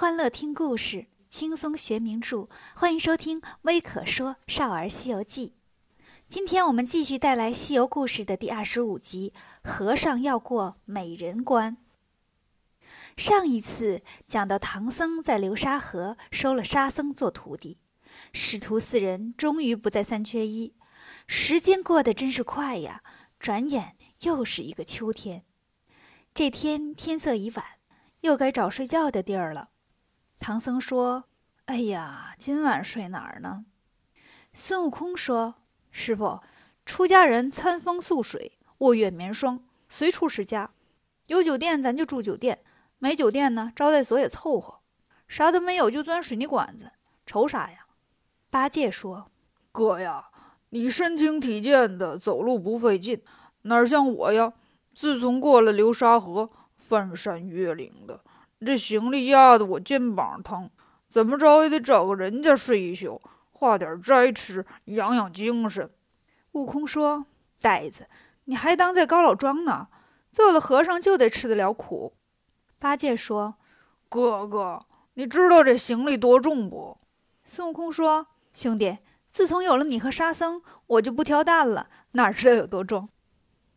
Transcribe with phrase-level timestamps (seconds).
[0.00, 5.56] 欢乐听故事，轻松学名著，欢迎收听微可说少儿西游记。
[6.28, 9.32] 今天我们继续带来西游故事的第二十五集
[9.68, 11.78] 《和尚要过美人关》。
[13.16, 17.80] 上一次讲到唐僧在流沙河收了沙僧做徒弟，
[18.32, 20.76] 师徒四人终于不再三缺一。
[21.26, 23.02] 时间过得真是快呀，
[23.40, 25.42] 转眼又是一个秋天。
[26.32, 27.64] 这天天色已晚，
[28.20, 29.70] 又该找睡觉的地儿了。
[30.40, 31.24] 唐僧说
[31.66, 33.66] ：“哎呀，今晚睡哪儿呢？”
[34.54, 35.56] 孙悟空说
[35.90, 36.40] ：“师傅，
[36.86, 40.70] 出家人餐风宿水，卧月眠霜，随处是家。
[41.26, 42.64] 有酒店咱就住酒店，
[42.98, 44.80] 没酒店呢，招待所也凑合。
[45.26, 46.92] 啥都没有就钻水泥管子，
[47.26, 47.86] 愁啥呀？”
[48.48, 49.30] 八戒说
[49.72, 50.30] ：“哥呀，
[50.70, 53.22] 你身轻体健的，走路不费劲，
[53.62, 54.54] 哪像我呀？
[54.94, 58.24] 自从过了流沙河，翻山越岭的。”
[58.64, 60.68] 这行李压得我肩膀疼，
[61.08, 63.22] 怎么着也得找个人家睡一宿，
[63.52, 65.88] 化点斋吃，养养精神。
[66.52, 67.26] 悟空说
[67.62, 68.08] ：“呆子，
[68.44, 69.88] 你还当在高老庄呢？
[70.32, 72.14] 做了和尚就得吃得了苦。”
[72.80, 73.54] 八戒说
[74.08, 76.98] ：“哥哥，你知道这行李多重不？”
[77.44, 78.98] 孙悟空说：“兄弟，
[79.30, 83.08] 自从有了你和沙僧，我就不挑担了，哪知道有多重？”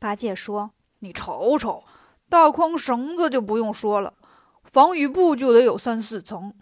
[0.00, 1.84] 八戒说：“你瞅瞅，
[2.28, 4.14] 大筐绳子就不用说了。”
[4.72, 6.54] 防雨布就得有三四层，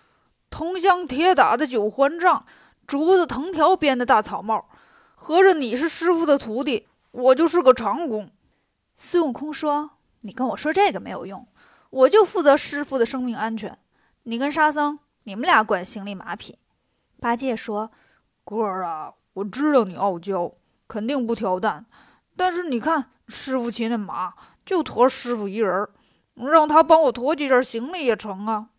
[0.50, 2.44] 铜镶铁打的九环杖，
[2.84, 4.68] 竹子藤条编的大草帽。
[5.14, 8.28] 合着你是师傅的徒弟，我就是个长工。
[8.96, 9.90] 孙悟空说
[10.22, 11.46] ：“你跟我说这个没有用，
[11.90, 13.78] 我就负责师傅的生命安全。
[14.24, 16.58] 你跟沙僧，你们俩管行李马匹。”
[17.20, 17.92] 八戒说
[18.42, 20.52] ：“哥儿啊，我知道你傲娇，
[20.88, 21.86] 肯定不挑担。
[22.36, 24.34] 但是你看师傅骑那马，
[24.66, 25.90] 就驮师傅一人儿。”
[26.46, 28.70] 让他帮我驮几件行李也成啊！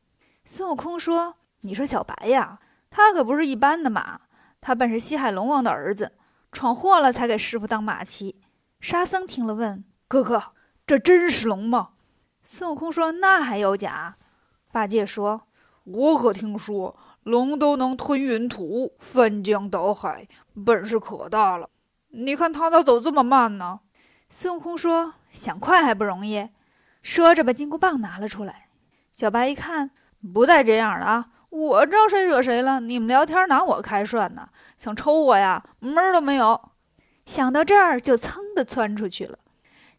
[0.45, 2.59] 孙悟空说：“你说小白呀，
[2.89, 4.21] 他可不是一般的马，
[4.59, 6.13] 他本是西海龙王的儿子，
[6.51, 8.41] 闯祸了才给师傅当马骑。”
[8.81, 10.53] 沙僧听了问：“哥哥，
[10.87, 11.89] 这真是龙吗？”
[12.43, 14.17] 孙悟空说：“那还有假？”
[14.73, 15.43] 八戒说
[15.85, 20.27] ：“我可听说龙都能吞云吐雾、翻江倒海，
[20.65, 21.69] 本事可大了。
[22.09, 23.81] 你看他咋走这么慢呢？”
[24.29, 26.49] 孙悟空说：“想快还不容易。”
[27.01, 28.69] 说着，把金箍棒拿了出来。
[29.11, 29.91] 小白一看，
[30.33, 31.29] 不带这样的啊！
[31.49, 32.79] 我招谁惹谁了？
[32.79, 34.49] 你们聊天拿我开涮呢？
[34.77, 35.63] 想抽我呀？
[35.79, 36.71] 门儿都没有！
[37.25, 39.39] 想到这儿，就噌的窜出去了。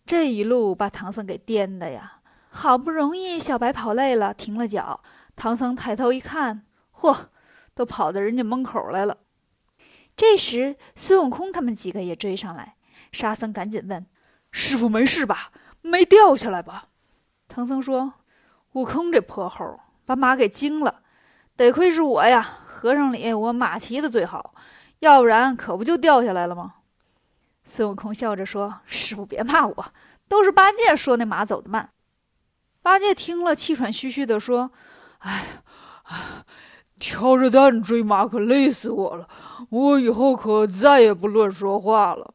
[0.06, 2.20] 这一路把唐僧给颠的呀！
[2.48, 5.02] 好不容易小白跑累了，停了脚。
[5.36, 6.64] 唐僧抬头一看，
[6.94, 7.26] 嚯，
[7.74, 9.19] 都跑到人家门口来了。
[10.16, 12.76] 这时，孙悟空他们几个也追上来。
[13.10, 14.06] 沙僧赶紧问
[14.52, 15.50] ：“师傅没事吧？
[15.80, 16.88] 没掉下来吧？”
[17.54, 18.14] 唐僧说
[18.72, 21.02] ：“悟空这泼猴，把马给惊了。
[21.54, 24.54] 得亏是我呀，和尚里我马骑的最好，
[25.00, 26.76] 要不然可不就掉下来了吗？”
[27.66, 29.92] 孙悟空笑着说：“师傅别骂我，
[30.28, 31.90] 都是八戒说那马走得慢。”
[32.80, 34.72] 八戒听了，气喘吁吁地说
[35.20, 35.44] ：“哎，
[36.98, 39.28] 挑着担追马可累死我了，
[39.69, 42.32] 我以后可再也不乱说话了。”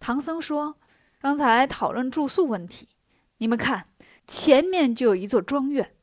[0.00, 0.76] 唐僧说
[1.20, 2.88] ：“刚才讨论住宿问题，
[3.36, 3.84] 你们看。”
[4.28, 5.94] 前面就有一座庄院，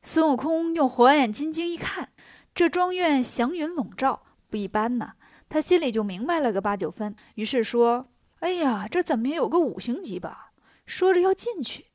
[0.00, 2.12] 孙悟空用火眼金睛一看，
[2.54, 5.14] 这庄院祥云笼罩，不一般呐。
[5.48, 8.08] 他心里就明白了个八九分，于是说
[8.38, 10.52] ：“哎呀，这怎么也有个五星级吧？”
[10.86, 11.86] 说着要进去，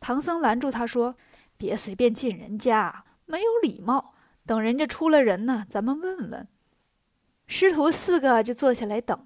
[0.00, 1.16] 唐僧拦住他说
[1.56, 4.12] ：“别随便进人家，没有礼貌。
[4.44, 6.48] 等人家出了人呢，咱们问问。”
[7.46, 9.24] 师徒四个就坐下来等，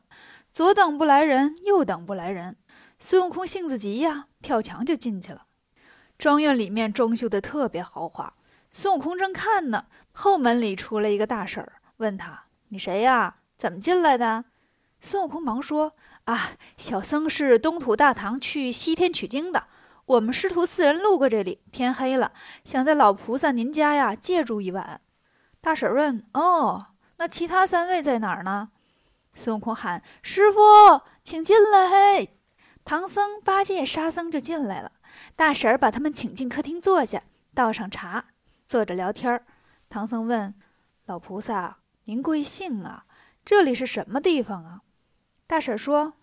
[0.52, 2.58] 左等不来人，右等不来人。
[2.98, 5.46] 孙悟空性子急呀，跳墙就进去了。
[6.20, 8.34] 庄院里面装修的特别豪华，
[8.70, 13.36] 孙悟空正看呢，后门里出来一个大婶儿，问他：“你谁呀？
[13.56, 14.44] 怎么进来的？”
[15.00, 15.94] 孙悟空忙说
[16.24, 19.64] ：“啊，小僧是东土大唐去西天取经的，
[20.04, 22.32] 我们师徒四人路过这里，天黑了，
[22.64, 25.00] 想在老菩萨您家呀借住一晚。”
[25.62, 28.68] 大婶问：“哦，那其他三位在哪儿呢？”
[29.34, 30.60] 孙悟空喊：“师傅，
[31.24, 32.28] 请进来！”，
[32.84, 34.92] 唐僧、八戒、沙僧就进来了。
[35.36, 37.22] 大婶儿把他们请进客厅坐下，
[37.54, 38.26] 倒上茶，
[38.66, 39.44] 坐着聊天儿。
[39.88, 40.54] 唐僧问
[41.06, 43.06] ：“老菩萨，您贵姓啊？
[43.44, 44.82] 这里是什么地方啊？”
[45.48, 46.14] 大婶儿说：“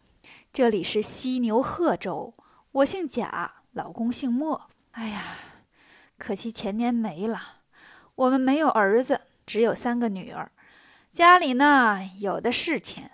[0.54, 2.34] 这里是西牛贺州，
[2.72, 4.70] 我姓贾，老公姓莫。
[4.92, 5.22] 哎呀，
[6.18, 7.58] 可惜前年没了。
[8.16, 10.52] 我们没有儿子，只有三个女儿，
[11.12, 13.12] 家里呢有的是钱，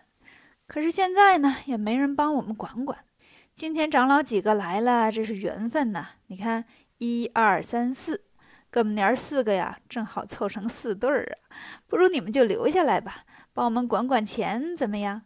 [0.67, 3.05] 可是现在呢也没人帮我们管管。”
[3.55, 6.07] 今天长老几个来了，这是缘分呐！
[6.25, 6.65] 你看，
[6.97, 8.25] 一二三四，
[8.71, 11.53] 哥们娘四个呀，正好凑成四对儿啊。
[11.85, 15.21] 不如你们就留下来吧，帮我们管管钱，怎么样？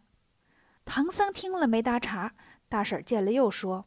[0.83, 2.33] 唐僧听了没搭茬。
[2.67, 3.85] 大婶见了又说：“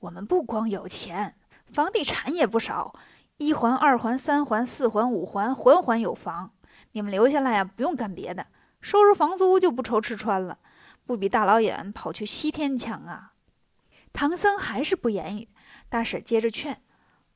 [0.00, 1.36] 我们不光有钱，
[1.72, 2.92] 房地产也不少，
[3.36, 6.50] 一环、二环、三环、四环、五环，环环有房。
[6.90, 8.48] 你们留下来呀，不用干别的，
[8.80, 10.58] 收拾房租就不愁吃穿了，
[11.06, 13.34] 不比大老远跑去西天强啊！”
[14.12, 15.48] 唐僧还是不言语。
[15.88, 16.82] 大婶接着劝：“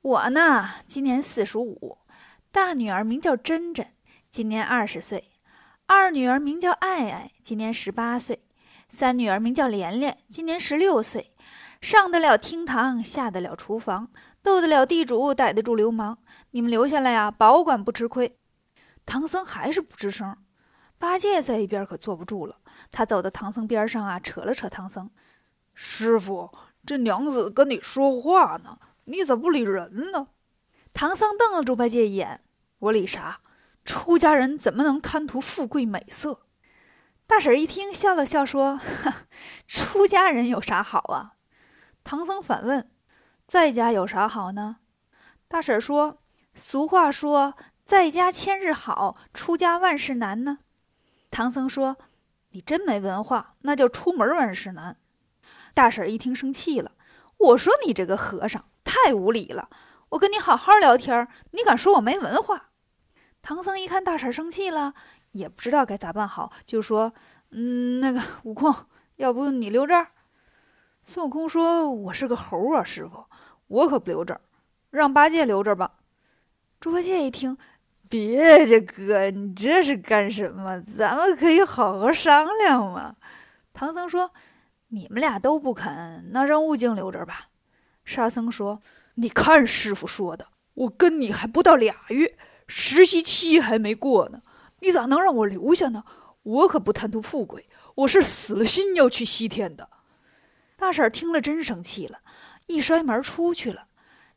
[0.03, 1.99] 我呢，今年四十五，
[2.53, 3.94] 大女儿名叫珍珍，
[4.31, 5.25] 今年二十岁；
[5.87, 8.41] 二女儿名叫爱爱，今年十八岁。”
[8.87, 11.35] 三女儿名叫莲莲，今年十六岁，
[11.81, 14.11] 上得了厅堂，下得了厨房，
[14.43, 16.19] 斗得了地主，逮得住流氓。
[16.50, 18.38] 你们留下来呀，保管不吃亏。
[19.05, 20.37] 唐僧还是不吱声。
[20.97, 22.59] 八戒在一边可坐不住了，
[22.93, 25.11] 他走到唐僧边上啊，扯了扯唐僧
[25.75, 26.50] ：“师傅，
[26.87, 30.29] 这娘子跟你说话呢，你咋不理人呢？”
[30.94, 32.43] 唐僧瞪了猪八戒一眼
[32.79, 33.41] ：“我理啥？
[33.85, 36.41] 出家人怎么能贪图富贵美色？”
[37.26, 38.79] 大婶一听，笑了笑，说
[39.67, 41.35] ：“出家人有啥好啊？”
[42.05, 42.91] 唐僧反问
[43.49, 44.77] ：“在家有啥好呢？”
[45.49, 46.23] 大婶说
[46.55, 47.55] ：“俗话说，
[47.85, 50.59] 在家千日好，出家万事难呢。”
[51.31, 51.97] 唐僧说
[52.50, 54.99] ：“你真没文化，那叫出门万事难。”
[55.75, 56.93] 大婶一听，生气了
[57.37, 59.69] ：“我说你这个和尚太无礼了！
[60.11, 62.71] 我跟你好好聊天，你敢说我没文化？”
[63.43, 64.94] 唐僧一看大婶生气了。
[65.35, 67.12] 也不知道该咋办好，就说
[67.50, 68.73] ：“嗯，那个悟空，
[69.17, 70.06] 要不你留这儿？”
[71.03, 73.25] 孙悟空说：“我是个猴啊，师傅，
[73.67, 74.41] 我可不留这儿，
[74.91, 75.94] 让八戒留这儿吧。”
[76.79, 77.59] 猪八戒一听
[78.09, 80.81] ：“别介，哥，你这是干什么？
[80.97, 83.17] 咱们可以好好商量嘛。”
[83.75, 84.31] 唐僧说
[84.94, 87.49] ：“你们俩都不肯，那让悟净留这儿吧。”
[88.05, 88.81] 沙僧说
[89.17, 92.38] ：“你看师傅说的，我跟你还不到俩月，
[92.69, 94.43] 实习期还没过呢。”
[94.81, 96.05] 你咋能让我留下呢？
[96.43, 99.88] 我可不贪图富贵，我是死了心要去西天的。
[100.76, 102.19] 大婶听了真生气了，
[102.67, 103.87] 一摔门出去了。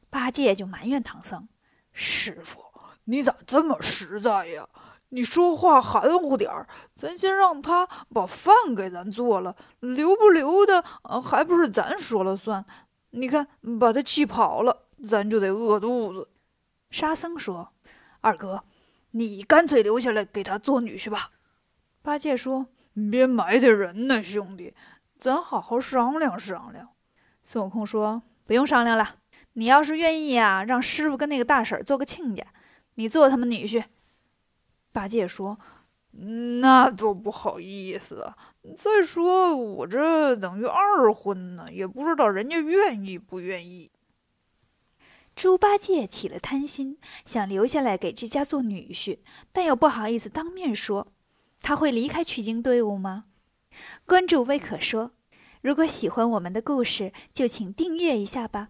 [0.10, 1.50] 八戒就埋怨唐僧
[1.92, 2.64] ：“师傅，
[3.04, 4.70] 你咋这么实在呀？
[5.10, 10.84] 你说话含糊点儿，咱先让他把饭给咱做了，留不留的
[11.24, 12.66] 还不是咱说了算。
[13.12, 13.48] 你看，
[13.80, 16.30] 把他气跑了，咱就得饿肚子。”
[16.92, 17.70] 沙僧说
[18.22, 18.64] ：“二哥。”
[19.12, 21.32] 你干脆留下来给他做女婿吧。
[22.04, 22.68] 八戒说
[23.10, 24.76] ：“别埋汰人呢，兄弟，
[25.18, 26.90] 咱好好商量商量。”
[27.44, 29.16] 孙悟空说：“不用商量了，
[29.54, 32.46] 你要是愿意啊，让师傅跟那个大婶做个亲家，
[32.96, 33.86] 你做他们女婿。”
[34.98, 35.60] 八戒说
[36.60, 38.36] ：“那多不好意思啊！
[38.76, 43.92] 再说我这等于二婚呢，也不知道人家愿意不愿意。”
[45.36, 49.20] 猪八戒起了贪心，想留下来给这家做女婿，
[49.52, 51.14] 但又不好意思当面说。
[51.62, 53.26] 他会离开取经队伍吗？
[54.08, 55.12] 关注微可说，
[55.62, 58.70] 如果喜欢我们的故事，就请订阅一下吧。